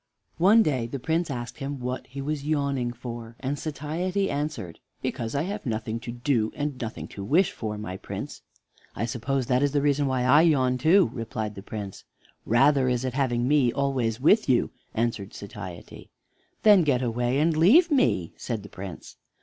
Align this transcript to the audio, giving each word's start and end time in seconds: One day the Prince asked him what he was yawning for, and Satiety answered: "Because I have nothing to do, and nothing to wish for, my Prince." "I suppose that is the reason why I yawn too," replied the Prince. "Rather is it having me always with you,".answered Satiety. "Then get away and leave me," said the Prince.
One 0.39 0.63
day 0.63 0.87
the 0.87 0.97
Prince 0.97 1.29
asked 1.29 1.59
him 1.59 1.79
what 1.79 2.07
he 2.07 2.21
was 2.21 2.43
yawning 2.43 2.91
for, 2.91 3.35
and 3.39 3.59
Satiety 3.59 4.31
answered: 4.31 4.79
"Because 5.03 5.35
I 5.35 5.43
have 5.43 5.63
nothing 5.63 5.99
to 5.99 6.11
do, 6.11 6.51
and 6.55 6.81
nothing 6.81 7.07
to 7.09 7.23
wish 7.23 7.51
for, 7.51 7.77
my 7.77 7.97
Prince." 7.97 8.41
"I 8.95 9.05
suppose 9.05 9.45
that 9.45 9.61
is 9.61 9.73
the 9.73 9.81
reason 9.83 10.07
why 10.07 10.23
I 10.23 10.41
yawn 10.41 10.79
too," 10.79 11.11
replied 11.13 11.53
the 11.53 11.61
Prince. 11.61 12.03
"Rather 12.47 12.89
is 12.89 13.05
it 13.05 13.13
having 13.13 13.47
me 13.47 13.71
always 13.71 14.19
with 14.19 14.49
you,".answered 14.49 15.35
Satiety. 15.35 16.09
"Then 16.63 16.81
get 16.81 17.03
away 17.03 17.37
and 17.37 17.55
leave 17.55 17.91
me," 17.91 18.33
said 18.37 18.63
the 18.63 18.69
Prince. 18.69 19.17